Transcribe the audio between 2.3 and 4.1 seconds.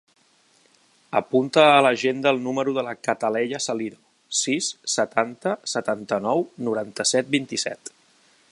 el número de la Cataleya Salido: